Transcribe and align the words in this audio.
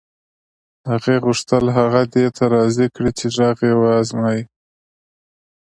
هغې 0.89 1.15
غوښتل 1.25 1.65
هغه 1.77 2.01
دې 2.13 2.25
ته 2.35 2.43
راضي 2.55 2.87
کړي 2.95 3.11
چې 3.19 3.25
غږ 3.37 3.57
یې 3.67 3.73
و 3.79 3.83
ازمایي 4.01 4.43